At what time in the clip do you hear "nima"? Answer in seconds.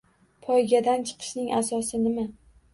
2.09-2.29